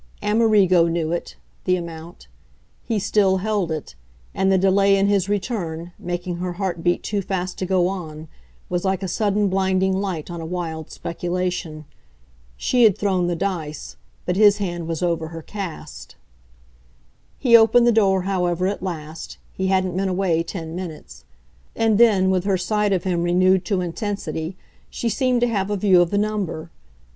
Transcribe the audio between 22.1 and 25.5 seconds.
with her sight of him renewed to intensity, she seemed to